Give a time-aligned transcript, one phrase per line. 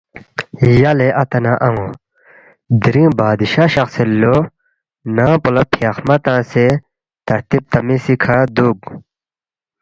[0.81, 1.85] ”یلے اتا نہ ان٘و
[2.81, 4.35] دِرِنگ بادشاہ شخسید لو،
[5.15, 6.67] ننگ پو لہ فیاخمہ تنگسے
[7.27, 8.81] ترتیب تمیزی کھہ دُوک